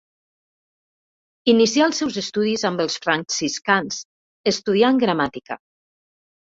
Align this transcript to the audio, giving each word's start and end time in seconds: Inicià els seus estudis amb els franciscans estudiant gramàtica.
Inicià 1.53 1.83
els 1.91 2.01
seus 2.03 2.17
estudis 2.23 2.65
amb 2.71 2.83
els 2.87 2.97
franciscans 3.05 4.03
estudiant 4.57 5.03
gramàtica. 5.07 5.63